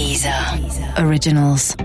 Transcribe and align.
Dieser 0.00 0.58
Originals. 0.96 1.76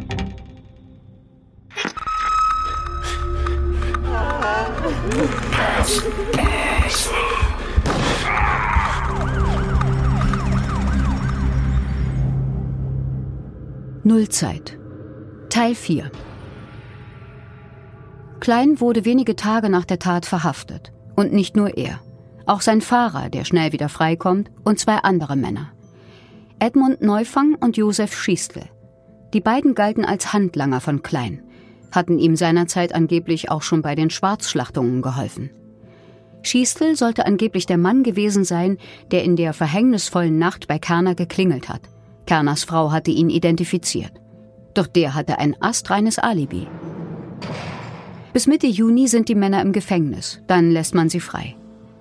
Nullzeit. 14.05 14.77
Teil 15.49 15.75
4. 15.75 16.09
Klein 18.39 18.79
wurde 18.79 19.03
wenige 19.03 19.35
Tage 19.35 19.69
nach 19.69 19.83
der 19.83 19.99
Tat 19.99 20.25
verhaftet. 20.25 20.93
Und 21.17 21.33
nicht 21.33 21.57
nur 21.57 21.75
er. 21.75 21.99
Auch 22.45 22.61
sein 22.61 22.79
Fahrer, 22.79 23.27
der 23.29 23.43
schnell 23.43 23.73
wieder 23.73 23.89
freikommt, 23.89 24.51
und 24.63 24.79
zwei 24.79 24.99
andere 24.99 25.35
Männer. 25.35 25.74
Edmund 26.59 27.01
Neufang 27.01 27.55
und 27.55 27.75
Josef 27.75 28.15
Schiestle. 28.15 28.69
Die 29.33 29.41
beiden 29.41 29.75
galten 29.75 30.05
als 30.05 30.31
Handlanger 30.31 30.79
von 30.79 31.03
Klein, 31.03 31.43
hatten 31.91 32.17
ihm 32.17 32.37
seinerzeit 32.37 32.95
angeblich 32.95 33.51
auch 33.51 33.61
schon 33.61 33.81
bei 33.81 33.93
den 33.93 34.09
Schwarzschlachtungen 34.09 35.01
geholfen. 35.01 35.49
Schiestel 36.43 36.95
sollte 36.95 37.25
angeblich 37.25 37.65
der 37.65 37.77
Mann 37.77 38.03
gewesen 38.03 38.45
sein, 38.45 38.77
der 39.11 39.23
in 39.23 39.35
der 39.35 39.53
verhängnisvollen 39.53 40.37
Nacht 40.37 40.67
bei 40.67 40.79
Kerner 40.79 41.13
geklingelt 41.13 41.67
hat. 41.67 41.81
Kerners 42.25 42.63
Frau 42.63 42.91
hatte 42.91 43.11
ihn 43.11 43.29
identifiziert. 43.29 44.13
Doch 44.73 44.87
der 44.87 45.13
hatte 45.13 45.39
ein 45.39 45.61
astreines 45.61 46.19
Alibi. 46.19 46.67
Bis 48.31 48.47
Mitte 48.47 48.67
Juni 48.67 49.07
sind 49.07 49.27
die 49.27 49.35
Männer 49.35 49.61
im 49.61 49.73
Gefängnis, 49.73 50.41
dann 50.47 50.71
lässt 50.71 50.95
man 50.95 51.09
sie 51.09 51.19
frei. 51.19 51.55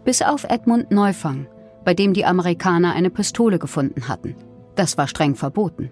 Bis 0.05 0.23
auf 0.23 0.45
Edmund 0.45 0.91
Neufang, 0.91 1.47
bei 1.85 1.95
dem 1.95 2.15
die 2.15 2.25
Amerikaner 2.25 2.95
eine 2.95 3.11
Pistole 3.11 3.59
gefunden 3.59 4.09
hatten. 4.09 4.35
Das 4.75 4.99
war 4.99 5.09
streng 5.09 5.35
verboten. 5.35 5.91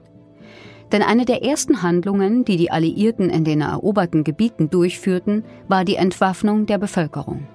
Denn 0.90 1.02
eine 1.02 1.24
der 1.24 1.42
ersten 1.42 1.82
Handlungen, 1.82 2.44
die 2.44 2.56
die 2.56 2.70
Alliierten 2.70 3.30
in 3.30 3.44
den 3.44 3.62
eroberten 3.62 4.24
Gebieten 4.24 4.68
durchführten, 4.68 5.44
war 5.68 5.84
die 5.84 5.96
Entwaffnung 5.96 6.66
der 6.66 6.78
Bevölkerung. 6.78 7.46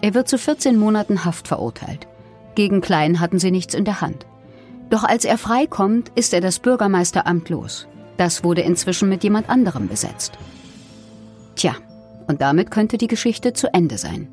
Er 0.00 0.14
wird 0.14 0.28
zu 0.28 0.38
14 0.38 0.78
Monaten 0.78 1.24
Haft 1.24 1.48
verurteilt. 1.48 2.06
Gegen 2.54 2.80
Klein 2.80 3.18
hatten 3.20 3.38
sie 3.38 3.50
nichts 3.50 3.74
in 3.74 3.84
der 3.84 4.00
Hand. 4.00 4.26
Doch 4.90 5.02
als 5.02 5.24
er 5.24 5.38
freikommt, 5.38 6.12
ist 6.14 6.32
er 6.32 6.40
das 6.40 6.60
Bürgermeisteramt 6.60 7.48
los. 7.48 7.88
Das 8.16 8.44
wurde 8.44 8.60
inzwischen 8.60 9.08
mit 9.08 9.24
jemand 9.24 9.48
anderem 9.50 9.88
besetzt. 9.88 10.38
Tja, 11.56 11.74
und 12.28 12.40
damit 12.40 12.70
könnte 12.70 12.98
die 12.98 13.08
Geschichte 13.08 13.52
zu 13.52 13.72
Ende 13.72 13.98
sein. 13.98 14.28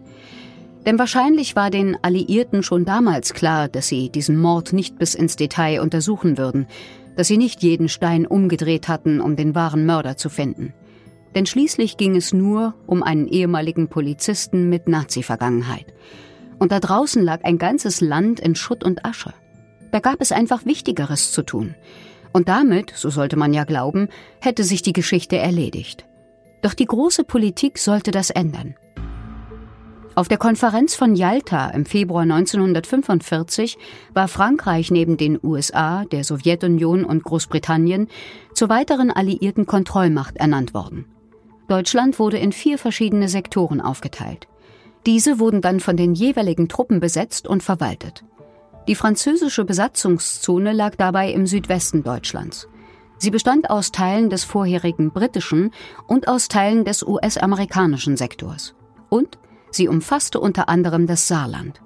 Denn 0.86 1.00
wahrscheinlich 1.00 1.56
war 1.56 1.70
den 1.70 1.98
Alliierten 2.02 2.62
schon 2.62 2.84
damals 2.84 3.34
klar, 3.34 3.70
dass 3.70 3.88
sie 3.88 4.10
diesen 4.10 4.38
Mord 4.38 4.74
nicht 4.74 5.00
bis 5.00 5.16
ins 5.16 5.36
Detail 5.36 5.82
untersuchen 5.82 6.38
würden, 6.38 6.68
dass 7.16 7.28
sie 7.28 7.38
nicht 7.38 7.64
jeden 7.64 7.88
Stein 7.88 8.26
umgedreht 8.26 8.88
hatten, 8.88 9.22
um 9.22 9.36
den 9.36 9.56
wahren 9.56 9.86
Mörder 9.86 10.18
zu 10.18 10.30
finden. 10.30 10.74
Denn 11.36 11.46
schließlich 11.46 11.98
ging 11.98 12.16
es 12.16 12.34
nur 12.34 12.76
um 12.86 13.02
einen 13.02 13.28
ehemaligen 13.28 13.88
Polizisten 13.88 14.70
mit 14.70 14.88
Nazi-Vergangenheit. 14.88 15.86
Und 16.60 16.72
da 16.72 16.80
draußen 16.80 17.24
lag 17.24 17.44
ein 17.44 17.58
ganzes 17.58 18.02
Land 18.02 18.40
in 18.40 18.56
Schutt 18.56 18.84
und 18.84 19.06
Asche. 19.06 19.34
Da 19.92 20.00
gab 20.00 20.22
es 20.22 20.32
einfach 20.32 20.66
Wichtigeres 20.66 21.32
zu 21.32 21.44
tun. 21.44 21.76
Und 22.34 22.50
damit, 22.50 22.92
so 22.96 23.10
sollte 23.10 23.36
man 23.36 23.54
ja 23.54 23.64
glauben, 23.64 24.10
hätte 24.40 24.64
sich 24.64 24.82
die 24.82 24.94
Geschichte 24.94 25.38
erledigt. 25.38 26.06
Doch 26.62 26.74
die 26.74 26.86
große 26.86 27.24
Politik 27.24 27.78
sollte 27.78 28.12
das 28.12 28.30
ändern. 28.30 28.76
Auf 30.16 30.28
der 30.28 30.38
Konferenz 30.38 30.94
von 30.94 31.16
Yalta 31.16 31.70
im 31.72 31.86
Februar 31.86 32.22
1945 32.22 33.80
war 34.14 34.28
Frankreich 34.28 34.92
neben 34.92 35.18
den 35.18 35.40
USA, 35.42 36.06
der 36.06 36.24
Sowjetunion 36.24 37.04
und 37.04 37.24
Großbritannien 37.24 38.08
zur 38.54 38.70
weiteren 38.70 39.10
alliierten 39.10 39.66
Kontrollmacht 39.66 40.38
ernannt 40.38 40.76
worden. 40.76 41.06
Deutschland 41.68 42.20
wurde 42.20 42.38
in 42.38 42.52
vier 42.52 42.78
verschiedene 42.78 43.28
Sektoren 43.28 43.82
aufgeteilt. 43.82 44.48
Diese 45.08 45.40
wurden 45.40 45.62
dann 45.62 45.80
von 45.80 45.98
den 45.98 46.14
jeweiligen 46.14 46.70
Truppen 46.70 47.00
besetzt 47.00 47.48
und 47.48 47.64
verwaltet. 47.64 48.24
Die 48.88 48.96
französische 48.96 49.66
Besatzungszone 49.66 50.74
lag 50.74 50.96
dabei 50.96 51.32
im 51.32 51.48
Südwesten 51.48 52.04
Deutschlands. 52.04 52.68
Sie 53.18 53.32
bestand 53.32 53.70
aus 53.70 53.92
Teilen 53.92 54.30
des 54.30 54.44
vorherigen 54.44 55.12
britischen 55.12 55.72
und 56.08 56.28
aus 56.28 56.50
Teilen 56.50 56.86
des 56.86 57.02
US-amerikanischen 57.02 58.16
Sektors. 58.16 58.76
Und 59.10 59.38
sie 59.76 59.88
umfasste 59.88 60.40
unter 60.40 60.70
anderem 60.70 61.08
das 61.08 61.28
Saarland. 61.28 61.82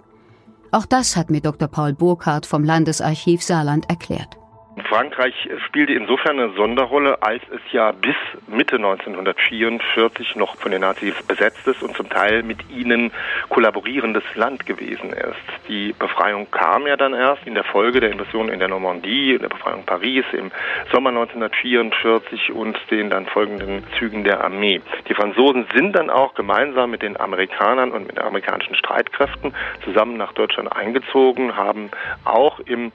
Auch 0.72 0.86
das 0.86 1.16
hat 1.16 1.30
mir 1.30 1.42
Dr. 1.42 1.68
Paul 1.68 1.94
Burkhardt 1.94 2.46
vom 2.46 2.64
Landesarchiv 2.64 3.42
Saarland 3.42 3.90
erklärt. 3.90 4.38
Frankreich 4.84 5.34
spielte 5.66 5.94
insofern 5.94 6.40
eine 6.40 6.54
Sonderrolle, 6.54 7.22
als 7.22 7.42
es 7.50 7.62
ja 7.72 7.92
bis 7.92 8.16
Mitte 8.48 8.76
1944 8.76 10.36
noch 10.36 10.56
von 10.58 10.72
den 10.72 10.82
Nazis 10.82 11.16
besetzt 11.24 11.68
ist 11.68 11.82
und 11.82 11.96
zum 11.96 12.10
Teil 12.10 12.44
mit 12.44 12.70
ihnen 12.70 13.12
kollaborierendes 13.50 14.24
Land 14.36 14.66
gewesen 14.66 15.12
ist. 15.12 15.68
Die 15.68 15.94
Befreiung 15.98 16.50
kam 16.52 16.86
ja 16.86 16.96
dann 16.96 17.14
erst 17.14 17.46
in 17.48 17.56
der 17.56 17.64
Folge 17.64 18.00
der 18.00 18.12
Invasion 18.12 18.50
in 18.50 18.60
der 18.60 18.68
Normandie, 18.68 19.38
der 19.40 19.50
Befreiung 19.50 19.84
Paris 19.86 20.26
im 20.32 20.52
Sommer 20.92 21.10
1944 21.10 22.52
und 22.52 22.78
den 22.92 23.10
dann 23.10 23.26
folgenden 23.26 23.84
Zügen 23.98 24.24
der 24.24 24.44
Armee. 24.44 24.82
Die 25.10 25.14
Franzosen 25.14 25.66
sind 25.74 25.96
dann 25.96 26.10
auch 26.10 26.36
gemeinsam 26.36 26.92
mit 26.92 27.02
den 27.02 27.20
Amerikanern 27.20 27.92
und 27.92 28.08
mit 28.08 28.18
den 28.18 28.24
amerikanischen 28.24 28.76
Streitkräften 28.76 29.54
zusammen 29.84 30.18
nach 30.18 30.34
Deutschland 30.34 30.72
eingezogen, 30.72 31.56
haben 31.56 31.90
auch 32.26 32.60
im 32.60 32.92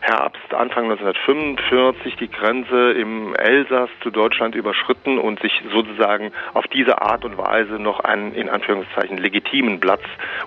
Herbst, 0.00 0.54
Anfang 0.54 0.90
1945 0.90 2.16
die 2.16 2.30
Grenze 2.30 2.92
im 2.92 3.34
Elsass 3.34 3.90
zu 4.02 4.10
Deutschland 4.10 4.54
überschritten 4.54 5.18
und 5.18 5.40
sich 5.40 5.52
sozusagen 5.70 6.32
auf 6.54 6.66
diese 6.68 7.02
Art 7.02 7.24
und 7.24 7.36
Weise 7.36 7.74
noch 7.74 8.00
einen 8.00 8.34
in 8.34 8.48
Anführungszeichen 8.48 9.18
legitimen 9.18 9.78
Platz 9.78 10.02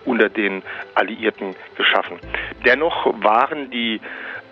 unter 0.05 0.29
den 0.29 0.63
Alliierten 0.95 1.55
geschaffen. 1.75 2.17
Dennoch 2.65 3.13
waren 3.23 3.69
die 3.69 4.01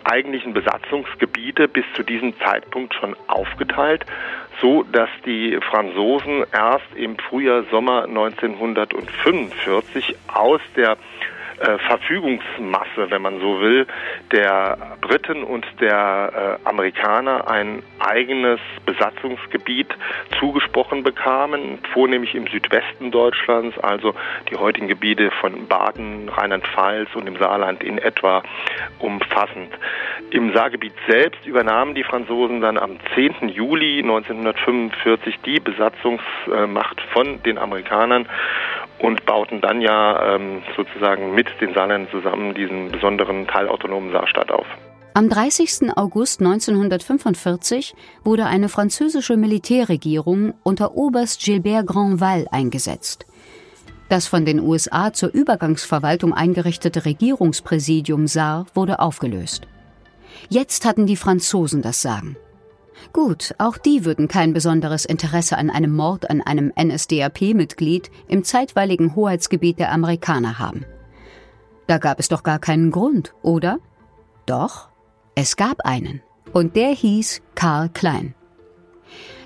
eigentlichen 0.04 0.52
Besatzungsgebiete 0.52 1.68
bis 1.68 1.84
zu 1.94 2.02
diesem 2.02 2.38
Zeitpunkt 2.38 2.94
schon 2.94 3.16
aufgeteilt, 3.26 4.04
so 4.60 4.84
dass 4.84 5.08
die 5.26 5.58
Franzosen 5.70 6.44
erst 6.52 6.94
im 6.94 7.18
Frühjahr 7.18 7.64
Sommer 7.70 8.04
1945 8.04 10.16
aus 10.28 10.60
der 10.76 10.96
äh, 11.60 11.78
Verfügungsmasse, 11.78 13.10
wenn 13.10 13.22
man 13.22 13.40
so 13.40 13.60
will, 13.60 13.86
der 14.30 14.96
Briten 15.00 15.44
und 15.44 15.66
der 15.80 16.58
äh, 16.64 16.68
Amerikaner 16.68 17.48
ein 17.48 17.82
eigenes 17.98 18.60
Besatzungsgebiet 18.86 19.88
zugesprochen 20.38 21.02
bekamen, 21.02 21.78
vornehmlich 21.92 22.34
im 22.34 22.46
Südwesten 22.46 23.10
Deutschlands, 23.10 23.78
also 23.78 24.14
die 24.50 24.56
heutigen 24.56 24.88
Gebiete 24.88 25.30
von 25.40 25.66
Baden, 25.66 26.28
Rheinland-Pfalz 26.28 27.14
und 27.14 27.26
im 27.26 27.36
Saarland 27.36 27.82
in 27.82 27.98
etwa 27.98 28.42
umfassend. 28.98 29.72
Im 30.30 30.52
Saargebiet 30.54 30.94
selbst 31.08 31.46
übernahmen 31.46 31.94
die 31.94 32.04
Franzosen 32.04 32.60
dann 32.60 32.78
am 32.78 32.98
10. 33.14 33.48
Juli 33.48 34.00
1945 34.00 35.40
die 35.44 35.60
Besatzungsmacht 35.60 37.00
von 37.12 37.42
den 37.42 37.58
Amerikanern 37.58 38.26
und 39.02 39.26
bauten 39.26 39.60
dann 39.60 39.80
ja 39.80 40.36
ähm, 40.36 40.62
sozusagen 40.76 41.34
mit 41.34 41.48
den 41.60 41.74
Saarländern 41.74 42.10
zusammen 42.10 42.54
diesen 42.54 42.90
besonderen 42.90 43.46
teilautonomen 43.46 44.12
Saarstaat 44.12 44.50
auf. 44.50 44.66
Am 45.14 45.28
30. 45.28 45.94
August 45.96 46.40
1945 46.40 47.94
wurde 48.24 48.46
eine 48.46 48.70
französische 48.70 49.36
Militärregierung 49.36 50.54
unter 50.62 50.94
Oberst 50.94 51.42
Gilbert 51.44 51.86
Grandval 51.86 52.46
eingesetzt. 52.50 53.26
Das 54.08 54.26
von 54.26 54.46
den 54.46 54.60
USA 54.60 55.12
zur 55.12 55.30
Übergangsverwaltung 55.34 56.32
eingerichtete 56.32 57.04
Regierungspräsidium 57.04 58.26
Saar 58.26 58.66
wurde 58.74 59.00
aufgelöst. 59.00 59.66
Jetzt 60.48 60.86
hatten 60.86 61.06
die 61.06 61.16
Franzosen 61.16 61.82
das 61.82 62.00
Sagen. 62.00 62.36
Gut, 63.12 63.54
auch 63.58 63.76
die 63.76 64.04
würden 64.04 64.28
kein 64.28 64.52
besonderes 64.52 65.04
Interesse 65.04 65.58
an 65.58 65.70
einem 65.70 65.94
Mord 65.94 66.30
an 66.30 66.40
einem 66.40 66.72
NSDAP-Mitglied 66.78 68.10
im 68.28 68.44
zeitweiligen 68.44 69.14
Hoheitsgebiet 69.16 69.78
der 69.78 69.92
Amerikaner 69.92 70.58
haben. 70.58 70.86
Da 71.86 71.98
gab 71.98 72.20
es 72.20 72.28
doch 72.28 72.42
gar 72.42 72.58
keinen 72.58 72.90
Grund, 72.90 73.34
oder? 73.42 73.78
Doch, 74.46 74.88
es 75.34 75.56
gab 75.56 75.84
einen. 75.84 76.22
Und 76.52 76.76
der 76.76 76.90
hieß 76.90 77.42
Karl 77.54 77.88
Klein. 77.88 78.34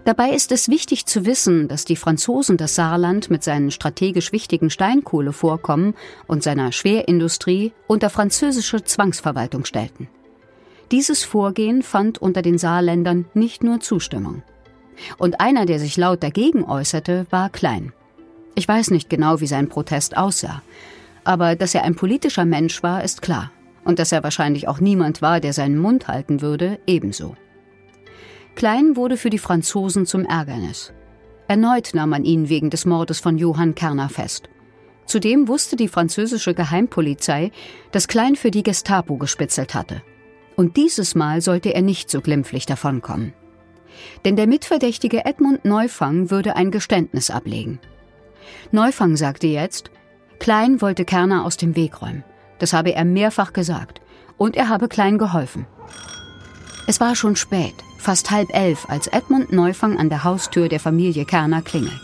Dabei 0.05 0.31
ist 0.31 0.53
es 0.53 0.69
wichtig 0.69 1.07
zu 1.07 1.27
wissen, 1.27 1.67
dass 1.67 1.85
die 1.85 1.97
Franzosen 1.97 2.57
das 2.57 2.77
Saarland 2.77 3.29
mit 3.29 3.43
seinen 3.43 3.73
strategisch 3.73 4.31
wichtigen 4.31 4.71
Steinkohlevorkommen 4.71 5.95
und 6.29 6.45
seiner 6.45 6.71
Schwerindustrie 6.71 7.73
unter 7.89 8.09
französische 8.09 8.85
Zwangsverwaltung 8.85 9.65
stellten. 9.65 10.09
Dieses 10.93 11.25
Vorgehen 11.25 11.83
fand 11.83 12.19
unter 12.19 12.43
den 12.43 12.59
Saarländern 12.59 13.27
nicht 13.35 13.65
nur 13.65 13.81
Zustimmung. 13.81 14.43
Und 15.19 15.41
einer, 15.41 15.67
der 15.67 15.79
sich 15.79 15.97
laut 15.97 16.23
dagegen 16.23 16.65
äußerte, 16.65 17.27
war 17.31 17.51
Klein. 17.51 17.93
Ich 18.55 18.67
weiß 18.67 18.91
nicht 18.91 19.11
genau, 19.11 19.41
wie 19.41 19.47
sein 19.47 19.69
Protest 19.69 20.17
aussah, 20.17 20.63
aber 21.25 21.57
dass 21.57 21.75
er 21.75 21.85
ein 21.85 21.97
politischer 21.97 22.45
Mensch 22.45 22.83
war, 22.83 23.05
ist 23.05 23.21
klar. 23.21 23.51
Und 23.85 23.99
dass 23.99 24.13
er 24.13 24.25
wahrscheinlich 24.25 24.69
auch 24.69 24.81
niemand 24.81 25.23
war, 25.23 25.41
der 25.41 25.53
seinen 25.53 25.79
Mund 25.79 26.09
halten 26.09 26.41
würde, 26.41 26.79
ebenso. 26.87 27.37
Klein 28.55 28.97
wurde 28.97 29.17
für 29.17 29.31
die 29.31 29.39
Franzosen 29.39 30.07
zum 30.07 30.25
Ärgernis. 30.25 30.93
Erneut 31.49 31.91
nahm 31.95 32.11
man 32.11 32.25
ihn 32.25 32.49
wegen 32.49 32.71
des 32.71 32.87
Mordes 32.87 33.21
von 33.21 33.39
Johann 33.39 33.75
Kerner 33.75 34.09
fest. 34.09 34.49
Zudem 35.05 35.47
wusste 35.47 35.77
die 35.77 35.89
französische 35.89 36.55
Geheimpolizei, 36.55 37.53
dass 37.93 38.09
Klein 38.09 38.35
für 38.35 38.51
die 38.51 38.65
Gestapo 38.65 39.17
gespitzelt 39.19 39.75
hatte. 39.75 40.03
Und 40.57 40.77
dieses 40.77 41.15
Mal 41.15 41.41
sollte 41.43 41.75
er 41.75 41.83
nicht 41.83 42.11
so 42.11 42.21
glimpflich 42.21 42.67
davonkommen. 42.67 43.35
Denn 44.25 44.37
der 44.37 44.47
Mitverdächtige 44.47 45.25
Edmund 45.25 45.65
Neufang 45.65 46.31
würde 46.31 46.57
ein 46.57 46.71
Geständnis 46.71 47.31
ablegen. 47.31 47.79
Neufang 48.73 49.17
sagte 49.17 49.47
jetzt, 49.47 49.91
Klein 50.39 50.81
wollte 50.81 51.05
Kerner 51.05 51.45
aus 51.45 51.57
dem 51.57 51.77
Weg 51.77 52.03
räumen. 52.03 52.25
Das 52.59 52.73
habe 52.73 52.95
er 52.95 53.05
mehrfach 53.05 53.53
gesagt. 53.53 54.01
Und 54.39 54.57
er 54.57 54.69
habe 54.69 54.89
Klein 54.89 55.19
geholfen. 55.19 55.67
Es 56.87 57.01
war 57.01 57.17
schon 57.17 57.37
spät, 57.37 57.75
fast 57.99 58.31
halb 58.31 58.55
elf, 58.55 58.89
als 58.89 59.07
Edmund 59.09 59.53
Neufang 59.53 59.99
an 59.99 60.09
der 60.09 60.25
Haustür 60.25 60.69
der 60.69 60.81
Familie 60.81 61.25
Kerner 61.25 61.63
klingelt. 61.63 62.01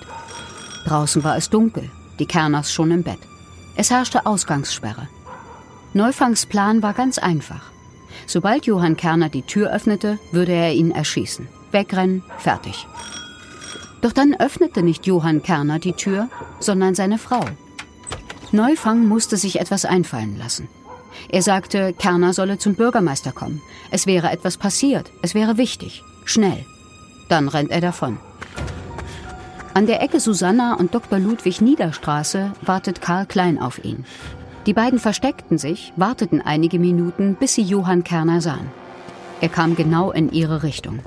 Draußen 0.86 1.22
war 1.22 1.36
es 1.36 1.50
dunkel, 1.50 1.88
die 2.18 2.26
Kerners 2.26 2.72
schon 2.72 2.90
im 2.90 3.02
Bett. 3.02 3.20
Es 3.76 3.90
herrschte 3.90 4.26
Ausgangssperre. 4.26 5.08
Neufangs 5.94 6.46
Plan 6.46 6.82
war 6.82 6.94
ganz 6.94 7.18
einfach. 7.18 7.71
Sobald 8.26 8.66
Johann 8.66 8.96
Kerner 8.96 9.28
die 9.28 9.42
Tür 9.42 9.70
öffnete, 9.72 10.18
würde 10.30 10.52
er 10.52 10.72
ihn 10.72 10.90
erschießen. 10.90 11.48
Wegrennen, 11.70 12.22
fertig. 12.38 12.86
Doch 14.00 14.12
dann 14.12 14.34
öffnete 14.34 14.82
nicht 14.82 15.06
Johann 15.06 15.42
Kerner 15.42 15.78
die 15.78 15.92
Tür, 15.92 16.28
sondern 16.60 16.94
seine 16.94 17.18
Frau. 17.18 17.44
Neufang 18.50 19.06
musste 19.06 19.36
sich 19.36 19.60
etwas 19.60 19.84
einfallen 19.84 20.36
lassen. 20.36 20.68
Er 21.30 21.42
sagte, 21.42 21.92
Kerner 21.92 22.32
solle 22.32 22.58
zum 22.58 22.74
Bürgermeister 22.74 23.32
kommen. 23.32 23.62
Es 23.90 24.06
wäre 24.06 24.30
etwas 24.30 24.56
passiert, 24.56 25.10
es 25.22 25.34
wäre 25.34 25.56
wichtig, 25.56 26.02
schnell. 26.24 26.64
Dann 27.28 27.48
rennt 27.48 27.70
er 27.70 27.80
davon. 27.80 28.18
An 29.74 29.86
der 29.86 30.02
Ecke 30.02 30.20
Susanna 30.20 30.74
und 30.74 30.94
Dr. 30.94 31.18
Ludwig 31.18 31.62
Niederstraße 31.62 32.52
wartet 32.60 33.00
Karl 33.00 33.24
Klein 33.24 33.58
auf 33.58 33.82
ihn. 33.82 34.04
Die 34.66 34.72
beiden 34.72 34.98
versteckten 34.98 35.58
sich, 35.58 35.92
warteten 35.96 36.40
einige 36.40 36.78
Minuten, 36.78 37.36
bis 37.38 37.54
sie 37.54 37.62
Johann 37.62 38.04
Kerner 38.04 38.40
sahen. 38.40 38.70
Er 39.40 39.48
kam 39.48 39.74
genau 39.74 40.12
in 40.12 40.30
ihre 40.30 40.62
Richtung. 40.62 41.00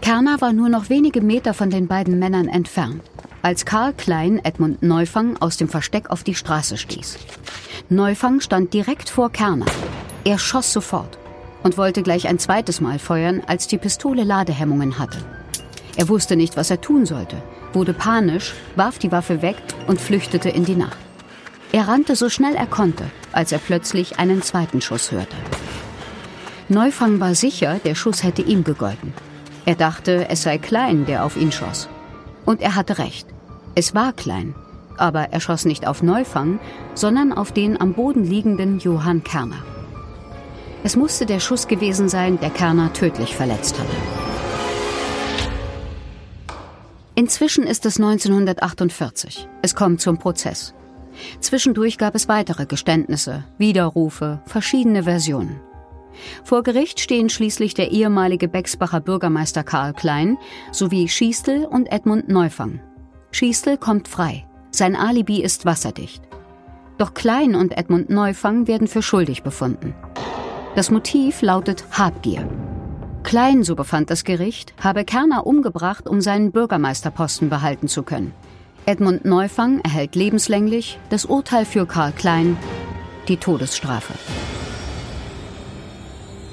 Kerner 0.00 0.40
war 0.40 0.52
nur 0.52 0.68
noch 0.68 0.88
wenige 0.88 1.20
Meter 1.20 1.54
von 1.54 1.70
den 1.70 1.86
beiden 1.88 2.18
Männern 2.18 2.48
entfernt, 2.48 3.02
als 3.42 3.64
Karl 3.64 3.92
Klein 3.92 4.40
Edmund 4.44 4.82
Neufang 4.82 5.36
aus 5.38 5.56
dem 5.56 5.68
Versteck 5.68 6.10
auf 6.10 6.22
die 6.22 6.34
Straße 6.34 6.76
stieß. 6.76 7.18
Neufang 7.88 8.40
stand 8.40 8.72
direkt 8.74 9.08
vor 9.08 9.30
Kerner. 9.30 9.66
Er 10.24 10.38
schoss 10.38 10.72
sofort 10.72 11.18
und 11.62 11.78
wollte 11.78 12.02
gleich 12.02 12.28
ein 12.28 12.38
zweites 12.38 12.80
Mal 12.80 12.98
feuern, 12.98 13.42
als 13.46 13.66
die 13.66 13.78
Pistole 13.78 14.24
Ladehemmungen 14.24 14.98
hatte. 14.98 15.18
Er 15.96 16.08
wusste 16.08 16.36
nicht, 16.36 16.56
was 16.56 16.70
er 16.70 16.80
tun 16.80 17.06
sollte 17.06 17.36
wurde 17.74 17.94
panisch, 17.94 18.54
warf 18.76 18.98
die 18.98 19.12
Waffe 19.12 19.42
weg 19.42 19.56
und 19.86 20.00
flüchtete 20.00 20.48
in 20.48 20.64
die 20.64 20.76
Nacht. 20.76 20.98
Er 21.72 21.88
rannte 21.88 22.16
so 22.16 22.28
schnell 22.28 22.54
er 22.54 22.66
konnte, 22.66 23.04
als 23.32 23.50
er 23.50 23.58
plötzlich 23.58 24.18
einen 24.18 24.42
zweiten 24.42 24.82
Schuss 24.82 25.10
hörte. 25.10 25.36
Neufang 26.68 27.18
war 27.18 27.34
sicher, 27.34 27.80
der 27.82 27.94
Schuss 27.94 28.22
hätte 28.22 28.42
ihm 28.42 28.62
gegolten. 28.62 29.14
Er 29.64 29.74
dachte, 29.74 30.28
es 30.28 30.42
sei 30.42 30.58
Klein, 30.58 31.06
der 31.06 31.24
auf 31.24 31.36
ihn 31.36 31.50
schoss. 31.50 31.88
Und 32.44 32.60
er 32.60 32.74
hatte 32.74 32.98
recht. 32.98 33.26
Es 33.74 33.94
war 33.94 34.12
Klein, 34.12 34.54
aber 34.98 35.32
er 35.32 35.40
schoss 35.40 35.64
nicht 35.64 35.86
auf 35.86 36.02
Neufang, 36.02 36.60
sondern 36.94 37.32
auf 37.32 37.52
den 37.52 37.80
am 37.80 37.94
Boden 37.94 38.24
liegenden 38.24 38.78
Johann 38.78 39.24
Kerner. 39.24 39.64
Es 40.84 40.94
musste 40.94 41.24
der 41.24 41.40
Schuss 41.40 41.68
gewesen 41.68 42.08
sein, 42.10 42.38
der 42.40 42.50
Kerner 42.50 42.92
tödlich 42.92 43.34
verletzt 43.34 43.78
hatte. 43.78 43.96
Inzwischen 47.14 47.64
ist 47.64 47.86
es 47.86 47.98
1948. 47.98 49.48
Es 49.62 49.74
kommt 49.74 50.00
zum 50.00 50.18
Prozess. 50.18 50.74
Zwischendurch 51.40 51.98
gab 51.98 52.14
es 52.14 52.28
weitere 52.28 52.66
Geständnisse, 52.66 53.44
Widerrufe, 53.58 54.40
verschiedene 54.46 55.04
Versionen. 55.04 55.60
Vor 56.44 56.62
Gericht 56.62 57.00
stehen 57.00 57.30
schließlich 57.30 57.74
der 57.74 57.90
ehemalige 57.90 58.48
Bexbacher 58.48 59.00
Bürgermeister 59.00 59.64
Karl 59.64 59.94
Klein 59.94 60.38
sowie 60.70 61.08
Schiestel 61.08 61.64
und 61.64 61.90
Edmund 61.90 62.28
Neufang. 62.28 62.80
Schiestel 63.30 63.78
kommt 63.78 64.08
frei. 64.08 64.46
Sein 64.70 64.96
Alibi 64.96 65.42
ist 65.42 65.64
wasserdicht. 65.64 66.22
Doch 66.98 67.14
Klein 67.14 67.54
und 67.54 67.76
Edmund 67.76 68.10
Neufang 68.10 68.66
werden 68.66 68.88
für 68.88 69.02
schuldig 69.02 69.42
befunden. 69.42 69.94
Das 70.74 70.90
Motiv 70.90 71.42
lautet 71.42 71.84
Habgier. 71.90 72.48
Klein, 73.22 73.62
so 73.62 73.76
befand 73.76 74.10
das 74.10 74.24
Gericht, 74.24 74.74
habe 74.82 75.04
Kerner 75.04 75.46
umgebracht, 75.46 76.08
um 76.08 76.20
seinen 76.20 76.52
Bürgermeisterposten 76.52 77.48
behalten 77.48 77.88
zu 77.88 78.02
können. 78.02 78.34
Edmund 78.84 79.24
Neufang 79.24 79.80
erhält 79.80 80.16
lebenslänglich, 80.16 80.98
das 81.08 81.24
Urteil 81.24 81.64
für 81.64 81.86
Karl 81.86 82.12
Klein 82.12 82.56
die 83.28 83.36
Todesstrafe. 83.36 84.14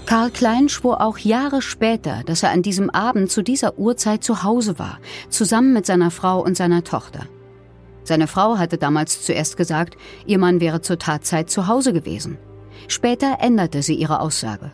Karl 0.05 0.29
Klein 0.29 0.69
schwor 0.69 1.01
auch 1.01 1.17
Jahre 1.17 1.61
später, 1.61 2.23
dass 2.25 2.43
er 2.43 2.51
an 2.51 2.61
diesem 2.61 2.89
Abend 2.89 3.31
zu 3.31 3.41
dieser 3.41 3.77
Uhrzeit 3.79 4.23
zu 4.23 4.43
Hause 4.43 4.77
war, 4.79 4.99
zusammen 5.29 5.73
mit 5.73 5.85
seiner 5.85 6.11
Frau 6.11 6.43
und 6.43 6.55
seiner 6.55 6.83
Tochter. 6.83 7.25
Seine 8.03 8.27
Frau 8.27 8.57
hatte 8.57 8.77
damals 8.77 9.23
zuerst 9.23 9.57
gesagt, 9.57 9.97
ihr 10.25 10.39
Mann 10.39 10.61
wäre 10.61 10.81
zur 10.81 10.97
Tatzeit 10.97 11.49
zu 11.49 11.67
Hause 11.67 11.93
gewesen. 11.93 12.37
Später 12.87 13.37
änderte 13.39 13.83
sie 13.83 13.95
ihre 13.95 14.19
Aussage. 14.19 14.71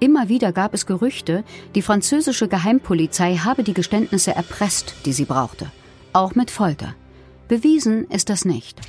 Immer 0.00 0.28
wieder 0.28 0.52
gab 0.52 0.74
es 0.74 0.86
Gerüchte, 0.86 1.44
die 1.74 1.82
französische 1.82 2.46
Geheimpolizei 2.48 3.36
habe 3.36 3.64
die 3.64 3.74
Geständnisse 3.74 4.34
erpresst, 4.34 4.94
die 5.06 5.12
sie 5.12 5.24
brauchte. 5.24 5.70
Auch 6.12 6.34
mit 6.34 6.50
Folter. 6.50 6.94
Bewiesen 7.48 8.06
ist 8.06 8.30
das 8.30 8.44
nicht. 8.44 8.80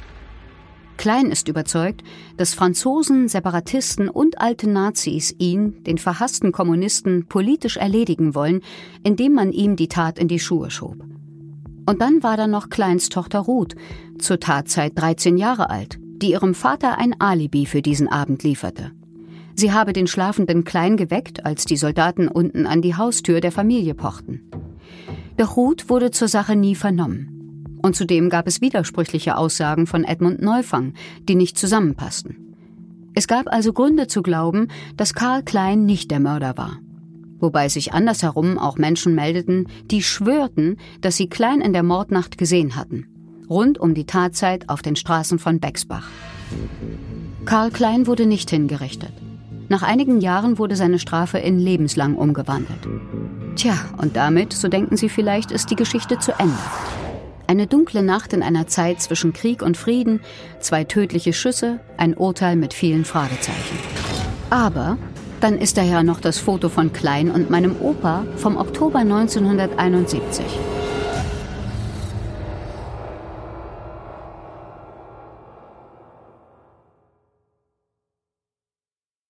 Klein 0.98 1.32
ist 1.32 1.48
überzeugt, 1.48 2.04
dass 2.36 2.54
Franzosen, 2.54 3.30
Separatisten 3.30 4.10
und 4.10 4.42
alte 4.42 4.70
Nazis 4.70 5.34
ihn, 5.38 5.82
den 5.84 5.98
verhassten 5.98 6.52
Kommunisten, 6.52 7.26
politisch 7.28 7.78
erledigen 7.78 8.36
wollen, 8.36 8.62
indem 9.04 9.34
man 9.34 9.52
ihm 9.54 9.76
die 9.76 9.88
Tat 9.88 10.20
in 10.20 10.28
die 10.28 10.40
Schuhe 10.40 10.70
schob. 10.72 10.98
Und 11.86 12.02
dann 12.02 12.22
war 12.22 12.36
da 12.36 12.48
noch 12.48 12.70
Kleins 12.70 13.10
Tochter 13.10 13.40
Ruth, 13.40 13.76
zur 14.18 14.40
Tatzeit 14.40 14.92
13 15.00 15.38
Jahre 15.38 15.70
alt, 15.70 15.98
die 16.02 16.32
ihrem 16.32 16.54
Vater 16.54 16.98
ein 16.98 17.16
Alibi 17.20 17.66
für 17.66 17.82
diesen 17.82 18.10
Abend 18.10 18.44
lieferte. 18.44 18.92
Sie 19.56 19.72
habe 19.72 19.94
den 19.94 20.08
schlafenden 20.08 20.66
Klein 20.66 20.98
geweckt, 20.98 21.46
als 21.46 21.66
die 21.66 21.78
Soldaten 21.78 22.28
unten 22.28 22.68
an 22.68 22.82
die 22.82 22.96
Haustür 22.96 23.42
der 23.42 23.52
Familie 23.52 23.94
pochten. 23.94 24.50
Doch 25.40 25.56
Ruth 25.56 25.90
wurde 25.90 26.12
zur 26.12 26.28
Sache 26.28 26.58
nie 26.58 26.76
vernommen. 26.76 27.80
Und 27.82 27.96
zudem 27.96 28.30
gab 28.30 28.46
es 28.46 28.60
widersprüchliche 28.60 29.38
Aussagen 29.38 29.88
von 29.88 30.04
Edmund 30.04 30.42
Neufang, 30.42 30.94
die 31.30 31.36
nicht 31.36 31.58
zusammenpassten. 31.58 32.58
Es 33.16 33.26
gab 33.26 33.48
also 33.48 33.72
Gründe 33.72 34.08
zu 34.08 34.22
glauben, 34.22 34.68
dass 34.98 35.14
Karl 35.14 35.42
Klein 35.44 35.86
nicht 35.86 36.12
der 36.12 36.20
Mörder 36.20 36.58
war. 36.58 36.80
Wobei 37.40 37.70
sich 37.70 37.94
andersherum 37.94 38.58
auch 38.58 38.78
Menschen 38.78 39.16
meldeten, 39.16 39.70
die 39.90 40.04
schwörten, 40.04 40.76
dass 41.00 41.16
sie 41.16 41.30
Klein 41.30 41.62
in 41.62 41.72
der 41.72 41.84
Mordnacht 41.84 42.38
gesehen 42.38 42.76
hatten. 42.76 43.08
Rund 43.50 43.78
um 43.78 43.94
die 43.94 44.06
Tatzeit 44.06 44.68
auf 44.68 44.82
den 44.82 44.98
Straßen 44.98 45.40
von 45.40 45.62
Bexbach. 45.62 46.10
Karl 47.46 47.72
Klein 47.72 48.08
wurde 48.08 48.26
nicht 48.26 48.50
hingerichtet. 48.50 49.14
Nach 49.70 49.84
einigen 49.84 50.20
Jahren 50.20 50.58
wurde 50.58 50.76
seine 50.76 51.00
Strafe 51.00 51.38
in 51.38 51.60
lebenslang 51.60 52.18
umgewandelt. 52.18 52.90
Tja, 53.60 53.74
und 53.98 54.16
damit, 54.16 54.54
so 54.54 54.70
denken 54.70 54.96
Sie 54.96 55.10
vielleicht, 55.10 55.52
ist 55.52 55.70
die 55.70 55.76
Geschichte 55.76 56.18
zu 56.18 56.32
Ende. 56.40 56.56
Eine 57.46 57.68
dunkle 57.68 58.02
Nacht 58.02 58.32
in 58.32 58.42
einer 58.42 58.68
Zeit 58.68 59.02
zwischen 59.02 59.34
Krieg 59.34 59.62
und 59.62 59.76
Frieden, 59.76 60.22
zwei 60.62 60.86
tödliche 60.86 61.34
Schüsse, 61.34 61.82
ein 61.98 62.16
Urteil 62.16 62.56
mit 62.56 62.74
vielen 62.74 63.04
Fragezeichen. 63.04 63.78
Aber 64.50 64.98
dann 65.42 65.58
ist 65.58 65.76
da 65.76 65.82
ja 65.82 66.04
noch 66.04 66.22
das 66.22 66.40
Foto 66.40 66.70
von 66.70 66.94
Klein 66.94 67.30
und 67.30 67.50
meinem 67.50 67.76
Opa 67.82 68.26
vom 68.38 68.56
Oktober 68.56 69.00
1971. 69.00 70.46